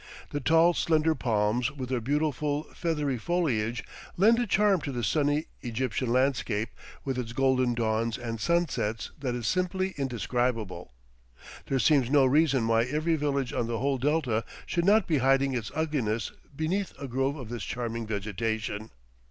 [0.31, 3.83] The tall, slender palms with their beautiful feathery foliage,
[4.17, 6.69] lend a charm to the sunny Egyptian landscape
[7.05, 10.91] with its golden dawns and sunsets that is simply indescribable.
[11.67, 15.53] There seems no reason why every village on the whole delta should not be hiding
[15.53, 18.89] its ugliness beneath a grove of this charming vegetation.